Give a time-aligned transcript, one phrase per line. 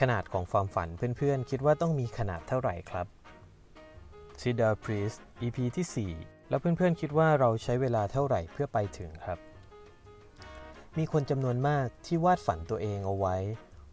[0.00, 3.06] ขนาดของความฝันเพื่อนๆ คิดว่าต้องมีขนาดเท่าไหร่ครับ
[4.40, 9.38] s i d a r Priest EP ที่ 4 แล้วเพื่อนๆ คิดว่าเราใช้เวลาเท่าไหร่เพื่อไปถึงครับ
[10.98, 13.36] มีคนจำนวนมากที่วาดฝันตัวเองเอาไว้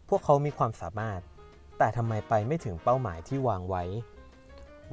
[0.08, 1.20] พวกเขามีความสามารถ
[1.78, 3.84] แต่ทำไมไปไม่ถึงเป้าหมายที่วางไว้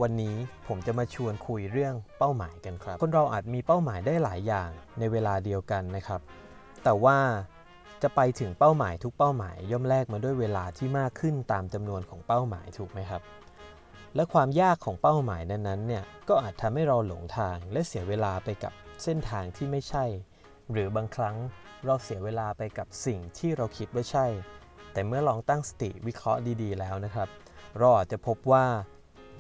[0.02, 0.36] วันนี้
[0.68, 4.70] ผมจะมาชวนคุยเรื่องเป้าหมายกันครับ คนเราอาจมีเป้าหมายได้หลายอย่าง
[5.00, 6.22] ในเวลาเดียวกันนะครับ
[6.84, 7.18] แต่ว่า
[8.06, 13.22] จะไปถึงเป้าหมายทุกเป้าหมายย่อมแลกมาด้วยเวลาที่มากขึ้นตามจำนวนของเป้าหมายถูกไหมครับ
[14.16, 18.74] และความยากของเป้าหมายนั้นๆเนี่ยก็อาจทำให้เราหลงทางและเสียเวลาไปกับ
[19.04, 20.06] เส้นทางที่ไม่ใช่
[20.72, 21.36] หรือบางครั้ง
[21.86, 24.26] เราเสียเวลาไปกับสิ่งที่เราคิดว่าใช่
[24.94, 27.28] แต่เมื่อลองตั้งสติวิเคราะห์ดีๆ แล้วนะครับ
[27.78, 28.66] เราอาจจะพบว่า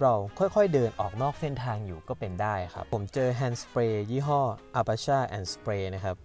[0.01, 4.41] เราค่อยๆเดินออกนอกเส้นทางอยู่ก็เป็นได้ครับ ผมเจอแฮนด์สเปรย์ยี่ห้อ
[4.79, 6.17] Apache and Spray นะครับ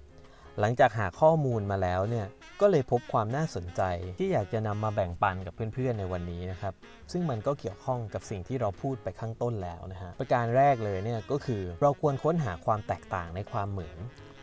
[0.59, 2.27] หลังจากหาข้อมูลมาแล้วเนี่ย
[2.61, 3.83] ก็เลยพบความน่าสนใจ
[4.19, 6.75] ที่อยากจะนำมาแบ่งปันกับเพื่อนๆในวันนี้นะครับ
[7.13, 13.99] ซึ่งมันก็เกี่ยวข้องกับสิ่งที่เราพูดไปข้างต้นแล้วนะฮะประการแรกเลยเนี่ยก็คือเราควรค้นหาความแตกต่างในความเหมือน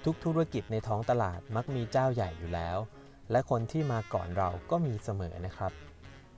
[0.05, 2.77] ทุกธุรกิจในท้องตลาดมักมีเจ้าใหญ่อยู่แล้ว
[3.31, 5.71] และคนที่มาก่อนเราก็มีเสมอนะครับ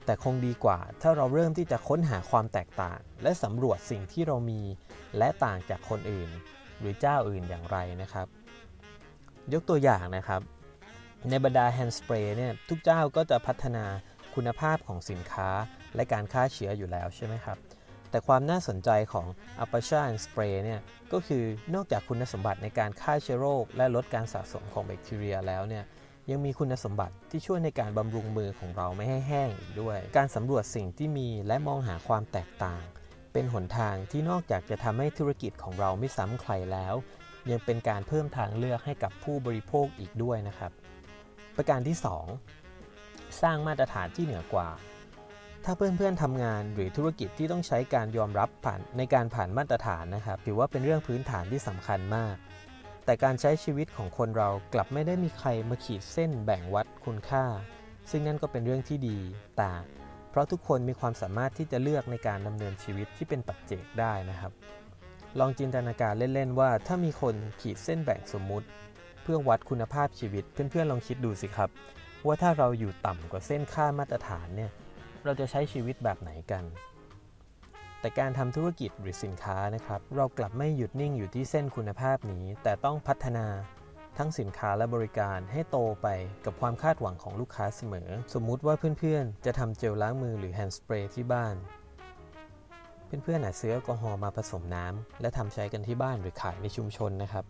[0.05, 4.61] แต่คงดีกว่าถ้าเราเริ่มที่จะค้นหาความแตกต่าง และสำรวจสิ่งที่เรามี
[5.17, 6.30] และต่างจากคนอื่น
[6.80, 8.27] หรือเจ้าอื่นอย่างไรนะครับ
[9.53, 10.41] ยกตัวอย่างนะครับ
[11.29, 13.85] ในบรรดาแฮนด์สเปรย์เนี่ยทุกเจ้าก็จะพัฒนา
[14.35, 15.49] คุณภาพของสินค้า
[15.95, 17.57] และการฆ่าเชื้ออยู่แล้วใช่ไหมครับ
[18.09, 19.27] แต่ความน่าสนใจของ
[19.63, 20.79] a p a c h a and Spray เนี่ย
[21.13, 25.83] ก็คือนอกจากคุณสมบัติในการฆ่าเชื้อโรค และลดการสะสมของแบคทีเรียแล้วเนี่ย
[26.29, 32.81] ยังมีคุณสมบัติที่ช่วยในการบำรุงมือของเราไม่ให้แห้งอีกด้วย การสำรวจสิ่งที่มีและมองหาความแตกต่าง
[33.33, 36.95] เป็นหนทางที่นอกจากจะทำให้ธุรกิจของเราไม่ซ้ำใครแล้ว
[37.51, 40.71] ยังเป็นการเพิ่มทางเลือกให้กับผู้บริโภคอีกด้วยนะครับ
[41.55, 41.97] ประการที่
[42.69, 44.69] 2 สร้างมาตรฐานที่เหนือกว่า
[45.65, 52.36] ถ้าเพื่อนๆทำงานหรือธุรกิจที่ต้องใช้การยอมรับผ่านในการผ่านมาตรฐานนะครับ ถือว่าเป็นเรื่องพื้นฐานที่สำคัญมาก
[53.05, 57.45] แต่การใช้ชีวิตของคนเรากลับไม่ได้มีใครมาขีดเส้นแบ่งวัดคุณค่า
[58.09, 59.19] ซึ่งนั่นก็เป็นเรื่องที่ดี
[59.58, 59.71] แต่
[60.30, 64.52] เพราะทุกคนมีความสามารถที่จะเลือกในการดำเนินชีวิตที่เป็นปัจเจกได้นะครับ
[65.37, 68.67] ลองจินตนาการเล่นๆ ว่าถ้ามีคนขีดเส้นแบ่งสมมุติ
[69.23, 71.69] เพื่อวัดคุณภาพชีวิตเพื่อนๆลองคิดดูสิครับ
[72.25, 74.71] ว่าถ้าเราอยู่ต่ำกว่าเส้นค่ามาตรฐานเนี่ย
[75.23, 76.63] เราจะใช้ชีวิตแบบไหนกัน
[77.99, 83.47] แต่การทำธุรกิจหรือสินค้านะครับ เรากลับไม่หยุดนิ่งอยู่ที่เส้นคุณภาพนี้ แต่ต้องพัฒนา
[84.17, 86.07] ทั้งสินค้าและบริการให้โตไป
[86.45, 91.55] กับความคาดหวังของลูกค้าเสมอ สมมุติว่าเพื่อนๆ จะทำเจลล้างมือหรือแฮนด์สเปรย์ที่บ้าน
[93.23, 97.45] เพื่อนๆอาจซื้อแอลกอฮอล์มาผสมน้ำและทำใช้กันที่บ้านหรือขายในชุมชนนะครับ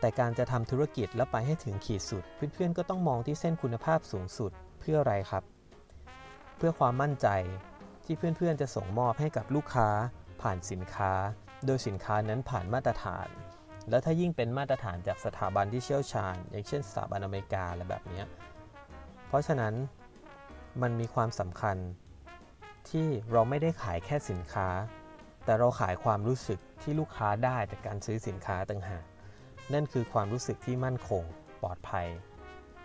[0.00, 5.44] แต่การจะทำธุรกิจแล้วไปให้ถึงขีดสุด เพื่อนๆก็ต้องมองที่เส้นคุณภาพสูงสุดเพื่ออะไรครับ
[6.56, 7.28] เพื่อความมั่นใจ
[8.04, 9.88] ที่เพื่อนๆจะส่งมอบให้กับลูกค้า
[10.42, 11.12] ผ่านสินค้า
[11.66, 13.28] โดยสินค้านั้นผ่านมาตรฐาน
[13.90, 18.22] และถ้ายิ่งเป็นมาตรฐานจากสถาบันที่เชี่ยวชาญ อย่างเช่นสถาบันอเมริกาอะไรแบบนี้
[19.28, 19.74] เพราะฉะนั้น
[20.82, 21.76] มันมีความสำคัญ
[22.90, 24.68] ที่เราไม่ได้ขายแค่สินค้า
[25.44, 29.04] แต่เราขายความรู้สึกที่ลูกค้าได้จากการซื้อสินค้าต่างหาก
[29.72, 31.22] นั่นคือความรู้สึกที่มั่นคง
[31.62, 32.08] ปลอดภัย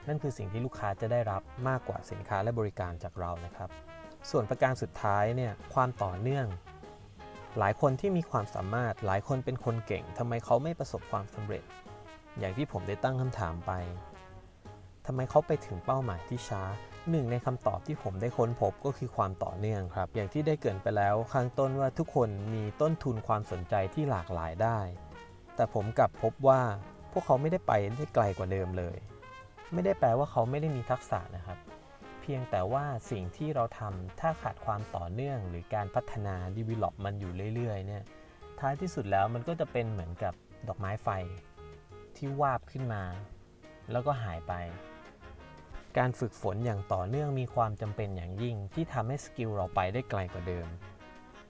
[0.08, 3.70] นั่นคือสิ่งที่ลูกค้าจะได้รับมากกว่าสินค้าและบริการจากเรานะครับ
[4.30, 6.48] ส่วนประการสุดท้ายเนี่ยความต่อเนื่อง
[7.60, 11.64] หลายคนที่มีความสามารถหลายคนเป็นคนเก่งทำไมเขาไม่ประสบความสำเร็จ
[12.40, 13.72] อย่างที่ผมได้ตั้งคำถามไป
[15.06, 16.62] ทำไมเขาไปถึงเป้าหมายที่ช้า
[17.12, 24.80] หนึ่งในคำตอบที่ผมได้ค้นพบก็คือความต่อเนื่องครับ อย่างที่ได้เกินไปแล้วข้างต้นว่าทุกคนมีต้นทุนความสนใจที่หลากหลายได้
[25.56, 26.62] แต่ผมกลับพบว่า
[27.12, 28.98] พวกเขาไม่ได้ไปได้ไกลกว่าเดิมเลย
[29.74, 31.58] ไม่ได้แปลว่าเขาไม่ได้มีทักษะนะครับ
[32.22, 38.04] เพียงแต่ว่าสิ่งที่เราทำถ้าขาดความต่อเนื่อง หรือการพัฒนา develop มันอยู่เรื่อยๆเนี่ย
[38.60, 40.34] ท้ายที่สุดแล้วมันก็จะเป็นเหมือนกับ
[40.68, 41.10] ดอกไม้ไฟ
[42.18, 43.04] ที่วาบขึ้นมา
[43.92, 44.54] แล้วก็หายไป
[45.98, 50.68] การฝึกฝนอย่างต่อเนื่องมีความจำเป็นอย่างยิ่งที่ทำให้สกิลเราไปได้ไกลกว่าเดิม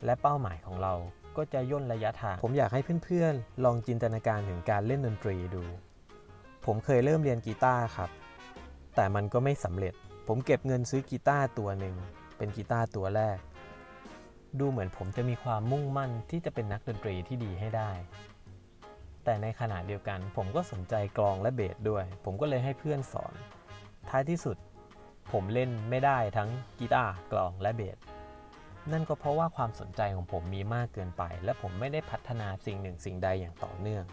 [0.06, 0.94] และเป้าหมายของเรา
[1.38, 5.63] ก็จะย่นระยะทาง ผมอยากให้เพื่อนๆ ลองจินตนาการถึงการเล่นดนตรีดู
[6.65, 8.09] ผมเคยเริ่มเรียนกีตาร์ครับ
[8.95, 9.94] แต่มันก็ไม่สำเร็จ
[10.27, 11.95] ผมเก็บเงินซื้อกีตาร์ตัวหนึ่ง
[12.38, 13.38] เป็นกีตาร์ตัวแรก
[14.59, 17.92] ดูเหมือนผมจะมีความมุ่งมั่นที่จะเป็นนักดนตรีที่ดีให้ได้
[19.24, 23.33] แต่ในขณะเดียวกัน ผมก็สนใจกลองและเบสด้วย ผมก็เลยให้เพื่อนสอน
[24.10, 24.57] ท้ายที่สุด
[25.31, 26.50] ผมเล่นไม่ได้ทั้ง
[26.80, 27.98] กีตาร์กลองและเบส
[28.92, 34.06] นั่นก็เพราะว่าความสนใจของผมมีมากเกินไป และผมไม่ได้พัฒนาสิ่งหนึ่งสิ่งใดอย่างต่อเนื่อง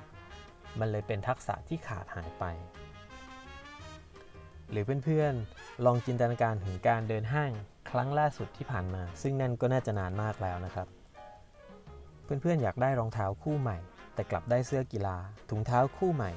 [0.78, 2.44] มันเลยเป็นทักษะที่ขาดหายไป
[4.70, 7.52] หรือเพื่อนๆ ลองจินตนาการถึงการเดินห้าง
[7.90, 10.88] ครั้งล่าสุดที่ผ่านมา ซึ่งนั่นก็น่าจะนานมากแล้วนะครับ
[12.24, 13.78] เพื่อนๆ อยากได้รองเท้าคู่ใหม่
[14.14, 15.16] แต่กลับได้เสื้อกีฬา
[15.50, 16.32] ถุงเท้าคู่ใหม่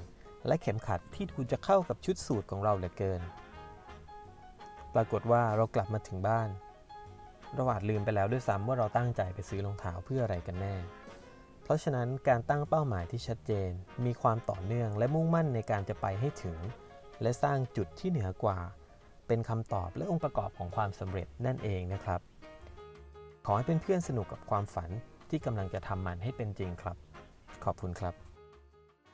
[0.47, 3.21] และเข็มขัดที่ดูจะเข้ากับชุดสูทของเราเหลือเกิน
[4.95, 6.49] ปรากฏว่าเรากลับมาถึงบ้าน
[7.55, 10.75] เราอาจลืมไปแล้วด้วยซ้ำว่าเราตั้งใจไปซื้อรองเท้าเพื่ออะไรกันแน่
[11.63, 13.69] เพราะฉะนั้นการตั้งเป้าหมายที่ชัดเจน
[14.05, 16.57] มีความต่อเนื่องและมุ่งมั่นในการจะไปให้ถึง
[17.21, 18.59] และสร้างจุดที่เหนือกว่า
[19.27, 22.19] เป็นคำตอบและองค์ประกอบของความสำเร็จนั่นเองนะครับ
[23.45, 24.89] ขอให้เพื่อนๆสนุกกับความฝัน
[25.29, 26.97] ที่กำลังจะทำมันให้เป็นจริงครับ
[27.63, 28.24] ขอบคุณครับ